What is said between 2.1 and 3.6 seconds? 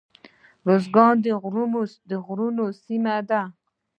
غرونو سیمه ده